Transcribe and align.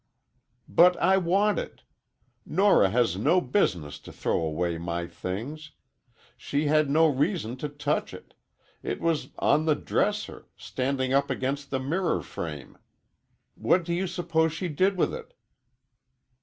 "But 0.67 0.97
I 0.97 1.17
want 1.17 1.59
it! 1.59 1.83
Nora 2.43 2.89
has 2.89 3.17
no 3.17 3.39
business 3.39 3.99
to 3.99 4.11
throw 4.11 4.41
away 4.41 4.79
my 4.79 5.05
things! 5.05 5.73
She 6.35 6.65
had 6.65 6.89
no 6.89 7.05
reason 7.07 7.55
to 7.57 7.69
touch 7.69 8.11
it; 8.11 8.33
it 8.81 8.99
was 8.99 9.29
on 9.37 9.65
the 9.65 9.75
dresser—standing 9.75 11.13
up 11.13 11.29
against 11.29 11.69
the 11.69 11.79
mirror 11.79 12.23
frame. 12.23 12.79
What 13.53 13.83
do 13.85 13.93
you 13.93 14.07
suppose 14.07 14.53
she 14.53 14.69
did 14.69 14.97
with 14.97 15.13
it?" 15.13 15.35